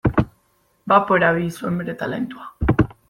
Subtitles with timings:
[0.93, 2.91] Bapo erabili zuen bere talentua.